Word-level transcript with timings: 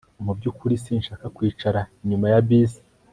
Mu 0.25 0.31
byukuri 0.37 0.75
sinshaka 0.85 1.25
kwicara 1.35 1.79
inyuma 2.03 2.27
ya 2.33 2.41
bisi 2.47 2.81